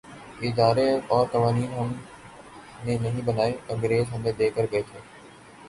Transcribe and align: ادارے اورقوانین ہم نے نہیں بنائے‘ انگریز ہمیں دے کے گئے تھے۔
ادارے 0.41 0.85
اورقوانین 1.07 1.73
ہم 1.73 1.91
نے 2.85 2.97
نہیں 3.01 3.21
بنائے‘ 3.25 3.53
انگریز 3.69 4.05
ہمیں 4.13 4.31
دے 4.39 4.49
کے 4.49 4.65
گئے 4.71 4.81
تھے۔ 4.81 4.99